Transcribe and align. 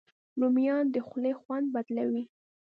رومیان 0.39 0.83
د 0.93 0.95
خولې 1.07 1.33
خوند 1.39 1.65
بدلوي 1.75 2.23